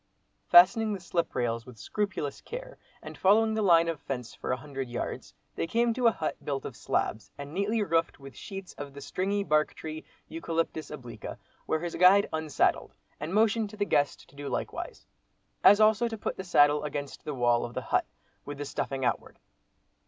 [0.49, 4.57] Fastening the slip rails with scrupulous care, and following the line of fence for a
[4.57, 8.73] hundred yards, they came to a hut built of slabs, and neatly roofed with sheets
[8.79, 11.37] of the stringy bark tree (Eucalyptus obliqua)
[11.67, 15.05] where his guide unsaddled, and motioned to the guest to do likewise.
[15.63, 18.07] As also to put the saddle against the wall of the hut,
[18.43, 19.37] with the stuffing outward.